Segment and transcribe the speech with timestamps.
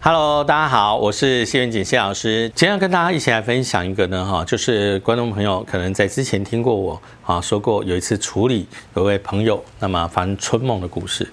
[0.00, 2.48] Hello，大家好，我是谢元锦谢老师。
[2.54, 11.28] 今天要跟大家一起来分享一个呢，哈，就是观众朋友可能在之前听过我啊说过，有一次处理有位朋友那么发生春梦的故事。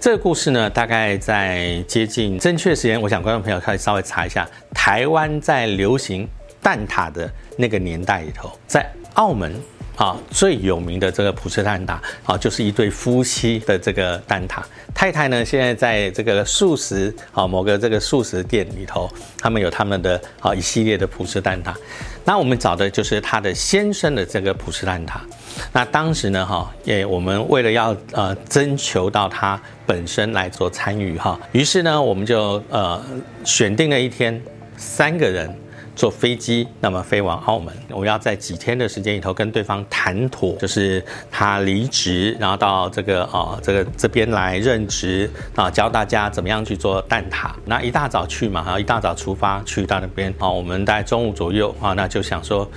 [0.00, 6.28] 这个故事呢，大概在接近正确时间，我想观众朋友可以稍微查一下，台湾在流行
[6.62, 9.60] 蛋挞的那个年代里头，在澳门。
[9.96, 14.62] 啊，最有名的这个普式蛋挞啊，就是一对夫妻的这个蛋挞。
[14.94, 19.08] 太太呢，现在在这个素食啊，某个这个素食店里头，
[19.38, 21.72] 他们有他们的啊一系列的普式蛋挞。
[22.24, 25.18] 那我们找的就是他的先生的这个普式蛋挞。
[25.72, 33.00] 那当时呢，哈，也我们为了要呃征求到他本身来做参与哈，于是呢，我们就呃
[33.44, 34.40] 选定了一天，
[34.76, 35.54] 三个人。
[35.96, 47.50] 坐飞机，那么飞往澳门，我要在几天的时间里头跟对方谈妥，就是他离职，然后到这个啊这个这边来任职啊，教大家怎么样去做蛋挞。
[47.64, 52.68] 那一大早去嘛，然后一大早出发去到那边啊，我们大概中午左右啊，那就想说，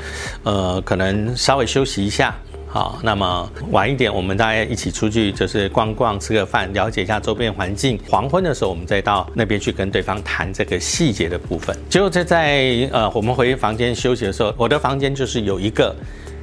[0.43, 2.35] 呃，可能稍微休息一下。
[2.78, 8.00] 好，那么晚一点，我们大家一起出去，就是逛逛、吃个饭，了解一下周边环境。
[8.08, 11.75] 黄昏的时候，我们再到那边去跟对方谈这个细节的部分。
[11.89, 15.95] 结果在在呃，我们回房间休息的时候，我的房间就是有一个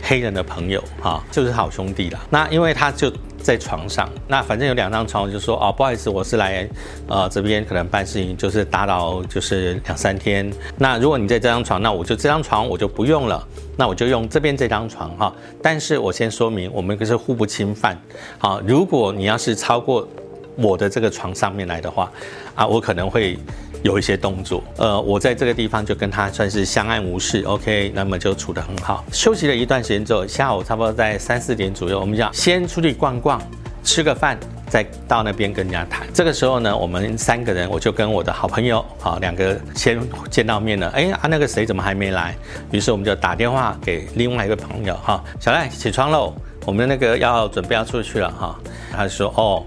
[0.05, 2.21] 黑人的朋友，哈，就是好兄弟了。
[2.31, 3.13] 那因为他就。
[3.45, 6.67] 在床上，那反正有两张床，我就说哦，不好意思，我是来，
[7.07, 10.51] 呃，这边可能办事情，就是打扰，就是两三天。
[10.79, 15.31] 那如果你在这张床，那我就这张床我就不用了，那我就用这边这张床哈。
[15.63, 18.01] 但是我先说明，我们可是互不侵犯。
[18.39, 20.09] 好，如果你要是超过
[20.57, 22.11] 我的这个床上面来的话，
[22.55, 23.39] 啊，我可能会。
[23.83, 29.05] 有一些动作，呃，我在这个地方就跟他算是相安无事，OK，那么就处得很好。
[29.13, 33.39] 休息了一段时间之后，下午差不多在三四点左右，我们讲先出去逛逛，
[33.83, 34.39] 吃个饭，
[34.71, 36.07] 再到那边跟人家谈。
[36.15, 40.01] 这个时候呢，我们三个人，我就跟我的好朋友，好两个先
[40.31, 40.89] 见到面了。
[40.89, 42.35] 哎啊，那个谁怎么还没来？
[42.71, 46.33] 于是我们就打电话给另外一个朋友，哈，小赖起床喽，
[46.65, 48.59] 我们那个要准备要出去了，哈。
[48.91, 49.63] 他说，哦。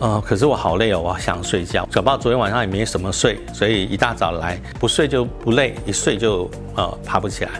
[0.00, 1.88] 呃，可是我好累哦，我想睡觉。
[1.92, 7.50] 小豹昨天晚上也没什么睡，所以一大早来不睡就不累，一睡就呃爬不起来。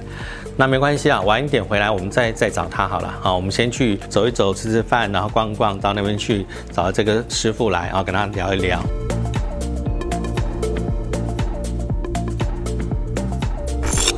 [0.56, 3.12] 那没关系啊，晚一点回来我们再再找他好了。
[3.20, 8.80] 好，我们先去走一走，吃吃饭，然后逛逛，到那边去找这个师傅来，然后跟他聊一聊。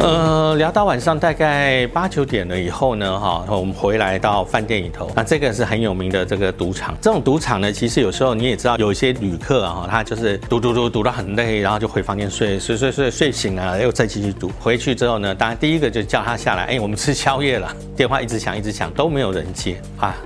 [0.00, 5.10] 呃，聊到晚上大概八九点了以后呢，哈，我们回来到饭店里头。
[5.14, 6.96] 那这个是很有名的这个赌场。
[7.02, 14.50] 这种赌场呢，其实有时候你也知道，有一些旅客啊，他就是赌赌赌赌到很累，然后就回房间睡，睡睡睡睡醒了又再继续赌。
[14.58, 17.70] 回去之后呢，当然第一个就叫他下来，哎，我们吃宵夜了。
[17.94, 20.16] 电话一直响一直响，都没有人接啊。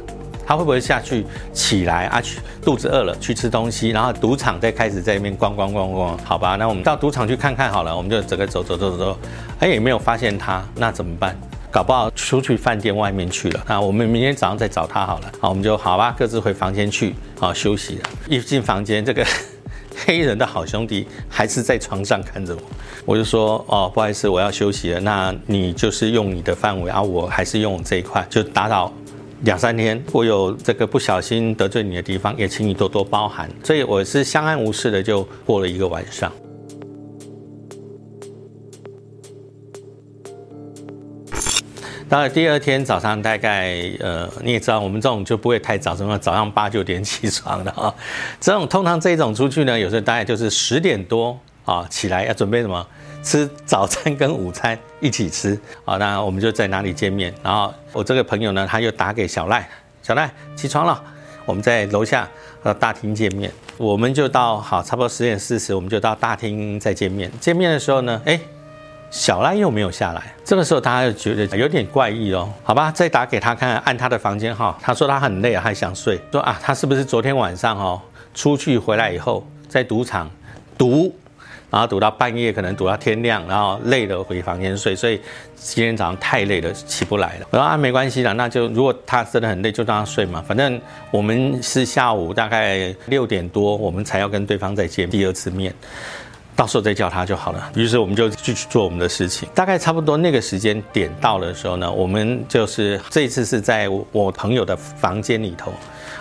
[0.47, 2.21] 他会不会下去起来啊？
[2.21, 6.57] 去肚子饿了去吃东西，然后赌场再开始在那边逛逛逛逛，好吧？
[6.57, 7.97] 那我们到赌场去看看好了。
[7.97, 9.19] 我们就整个走走走走，
[9.61, 11.37] 哎，也没有发现他，那怎么办？
[11.71, 13.65] 搞不好出去饭店外面去了。
[13.67, 15.33] 那我们明天早上再找他好了。
[15.41, 18.03] 好，我们就好吧，各自回房间去好休息了。
[18.29, 19.27] 一进房间，这个
[20.07, 22.63] 黑人的好兄弟还是在床上看着我。
[23.05, 25.01] 我就说哦，不好意思，我要休息了。
[25.01, 28.93] 那你就是用你的范围啊，我还是用我这一块，就打扰。
[29.43, 33.51] 两三天，我有这个不小心得罪你的地方，也请你多多包涵。
[33.63, 36.33] 所以我是相安无事的，就过了一个晚上。
[42.09, 47.93] 到了第二天早上，大概呃，你也知道，我们这种就不会太早，什么早上八九点起床的啊。
[48.41, 52.87] 这种通常这种出去呢，有时候大概就是十点多啊起来要准备什么。
[53.25, 57.35] 吃早餐跟午餐一起吃好，那我们就在哪里见面？
[57.43, 59.67] 然后我这个朋友呢，他又打给小赖，
[60.03, 61.03] 小赖起床了，
[61.47, 62.29] 我们在楼下
[62.63, 63.51] 呃大厅见面。
[63.79, 67.33] 我们就到好，差不多十点四十，我们就到大厅再见面。
[67.41, 68.39] 见面的时候呢，哎，
[69.11, 70.23] 小赖又没有下来。
[70.45, 78.01] 这个时候他就觉得有点怪异哦，好吧，再打给他看，按他的房间号，他说他很累，还想睡，说啊，他是不是昨天晚上哦
[78.35, 80.31] 出去回来以后在赌场
[80.77, 81.15] 赌？
[81.75, 85.21] 然后堵到半夜，可能堵到天亮，然后累了回房间睡，所以
[85.57, 87.47] 今天早上太累了，起不来了。
[87.51, 90.41] 我说啊，没关系的，那就如果他真的很累，就让他睡嘛。
[90.47, 90.81] 反正
[91.11, 95.75] 我们是下午大概六点多，我们才要跟对方再见第二次面，
[96.55, 97.73] 到时候再叫他就好了。
[97.75, 99.49] 于是我们就继续做我们的事情。
[99.53, 105.73] 大概差不多那个时间点到的时候呢，我们就是这一次是在我朋友的房间里头，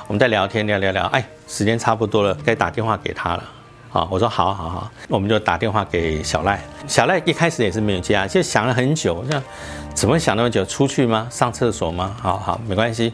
[0.08, 3.44] 我们在聊天聊聊聊，哎，时间差不多了，该打电话给他了。
[3.94, 6.60] 啊，我说好，好，好，我们就打电话给小赖。
[6.88, 9.42] 小赖一开始也是没有接啊，就想了很久，这
[9.94, 10.66] 怎么想那么久？
[10.66, 11.28] 出去吗？
[11.30, 12.16] 上厕所吗？
[12.20, 13.14] 好好，没关系，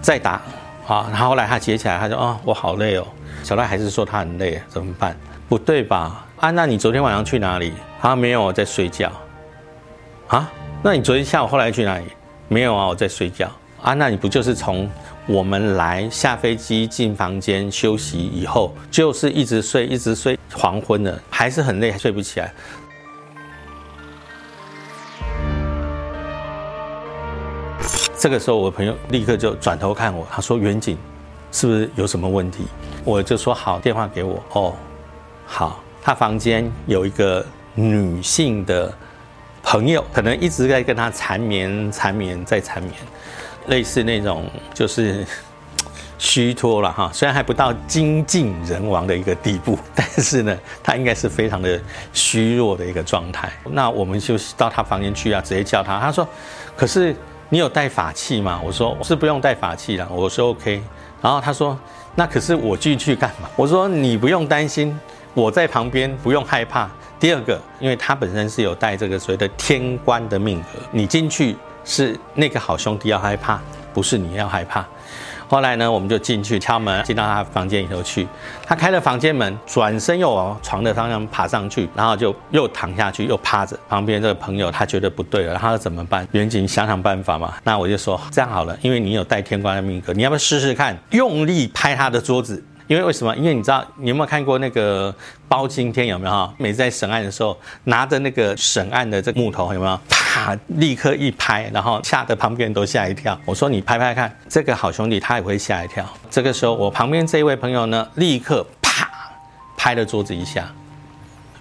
[0.00, 0.40] 再打，
[0.86, 3.04] 啊，然后后来他接起来，他说：“哦，我好累哦。”
[3.42, 5.16] 小赖还是说他很累，怎么办？
[5.48, 6.24] 不对吧？
[6.38, 7.72] 啊，那你昨天晚上去哪里？
[8.00, 9.10] 他没有，我在睡觉。
[10.28, 10.48] 啊，
[10.80, 12.04] 那你昨天下午后来去哪里？
[12.46, 13.50] 没有啊，我在睡觉。
[13.84, 14.90] 啊，那你不就是从
[15.26, 22.50] 我们来下飞机进房间休息以后，就是一直睡，一直睡，黄昏了，还是很累，还睡不起来。
[28.18, 30.96] 这个时候，我朋友立刻就转头看我，他说：“远景，
[31.52, 32.64] 是不是有什么问题？”
[33.04, 34.74] 我就说：“好，电话给我。”哦，
[35.44, 37.44] 好，他房间有一个
[37.74, 38.90] 女性的
[39.62, 42.94] 朋友，可能一直在跟他缠绵、缠绵再缠绵，
[43.66, 45.26] 类似那种就是
[46.18, 47.10] 虚脱了哈。
[47.12, 51.80] 虽然还不到精尽人亡的一个地步， 但是呢，他应该是非常的
[52.12, 53.52] 虚弱的一个状态。
[53.70, 56.00] 那我们就到他房间去啊，直接叫他。
[56.00, 56.26] 他说
[56.76, 57.14] ：“可是。”
[57.50, 58.60] 你有带法器吗？
[58.64, 60.82] 我说是不用带法器了，我说 OK。
[61.22, 61.78] 然后他说，
[62.16, 63.48] 那可是我进去干嘛？
[63.54, 64.98] 我说你不用担心，
[65.34, 66.90] 我在旁边，不用害怕。
[67.20, 73.60] 第二个，因为他本身是有带这个所谓的天官的命格，你进去是那个好兄弟要害怕，
[73.92, 74.84] 不是你要害怕。
[75.46, 78.26] 后来呢，我们就进去敲门，进到他房间里头去。
[78.66, 83.78] 他开了房间门，转身又往床的方向爬上去，然后就又躺下去，又趴着。
[83.88, 86.26] 旁边这个朋友他觉得不对了，他说怎么办？
[86.32, 87.54] 远景想想办法嘛。
[87.62, 92.64] 那我就说这样好了，因为你有带天官的命格，你要不要试试看，用力拍他的桌子？
[92.86, 93.36] 因为为什么？
[93.36, 95.14] 因为你知道，你有没有看过那个
[95.46, 96.06] 包青天？
[96.06, 96.52] 有没有哈？
[96.56, 100.00] 每次在审案的时候，拿着那个审案的这个木头，有没有？
[100.44, 103.38] 啪，立刻一拍，然后吓得旁边人都吓一跳。
[103.46, 106.06] 我说你拍拍看，这个好兄弟他也会吓一跳。
[106.30, 109.08] 这个时候，我旁边这一位朋友呢，立刻啪
[109.74, 110.70] 拍了桌子一下。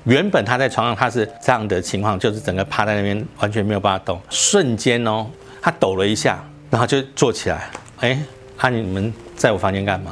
[0.03, 4.21] 原本他在床上他是这样的情况，就是整个趴在那边，完全没有办法动。
[4.29, 5.27] 瞬间哦，
[5.61, 7.69] 他抖了一下，然后就坐起来。
[8.01, 8.19] 哎，
[8.57, 10.11] 啊你们在我房间干嘛？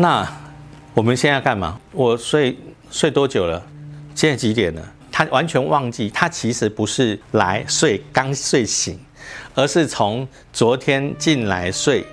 [0.00, 0.26] 那
[0.98, 1.80] 我们现在干嘛？
[1.92, 2.58] 我睡
[2.90, 3.64] 睡多久了？
[4.16, 4.82] 现在几点了？
[5.12, 8.98] 他完全忘记，他其实不是来睡刚睡醒，
[9.54, 12.04] 而是从昨天进来睡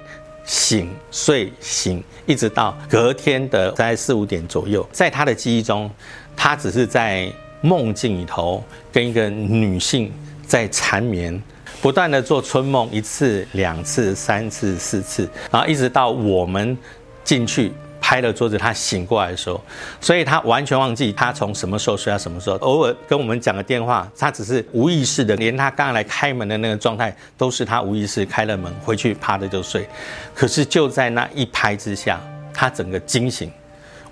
[0.45, 5.89] 醒睡醒，一直到隔天的在四五点左右，在他的记忆中，
[6.37, 7.27] 他只是在
[7.61, 10.13] 梦境里头跟一个女性
[10.45, 11.41] 在缠绵，
[11.81, 16.77] 不断的做春梦，一次、两次、三次、四次，然后一直到我们。
[17.25, 17.71] 进去
[18.05, 19.59] 拍了桌子，他醒过来的时候，
[19.99, 22.55] 所以他完全忘记他从什么时候睡到什么时候。
[22.57, 29.89] 偶尔跟我们讲个电话，他只是无意识的，连他刚刚来开门的那个状态都是他无意识开了门回去趴着就睡。
[30.35, 32.21] 可是就在那一拍之下，
[32.53, 33.51] 他整个惊醒，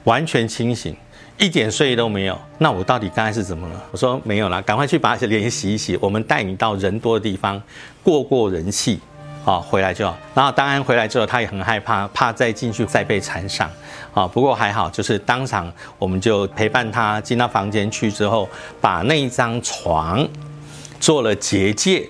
[0.06, 0.98] 完全清醒，
[1.38, 2.36] 一点睡意都没有。
[2.57, 3.80] 那我到底刚才是怎么了？
[3.92, 7.62] 我说没有了，赶快去把脸洗一洗，我们带你到人多的地方
[8.01, 9.00] 过过人气。
[9.45, 10.18] 啊，回来就好。
[10.34, 13.69] 然后当然回来之后，他也很害怕，怕再进去再被缠上。
[14.13, 18.48] 啊，不过还好，就是当场我们就陪伴他进到房间去之后，
[18.80, 20.28] 把那一张床
[21.00, 22.07] 做了结界。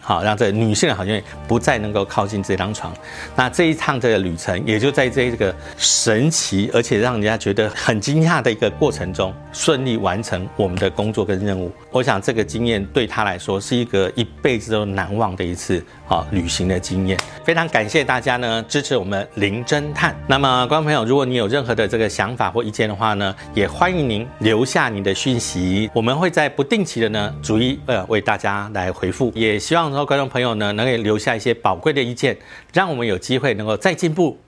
[0.00, 2.92] 好，让这女性好像不再能够靠近这张床。
[3.36, 11.70] 那这一趟这个旅程，也就在这个神奇而且让人家觉得很惊讶的一个过程中，顺利完成我们的工作跟任务。
[11.90, 17.18] 我想这个经验对他来说是一个一辈子都难忘的一次啊旅行的经验。
[17.44, 20.16] 非常感谢大家呢支持我们零侦探。
[20.26, 29.30] 那么观众朋友，如果你有任何的这个想法或意见的话呢，也欢迎您留下你的讯息，我们会在不定期的呢逐一呃为大家来回复。
[29.34, 30.04] 也希望说。
[30.04, 32.36] 观众朋友呢，能够留下一些宝贵的意见，
[32.72, 34.40] 让我们有机会能够再进步。